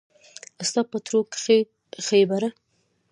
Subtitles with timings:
[0.67, 1.57] ستا په تړو کښې
[2.07, 2.49] خېبره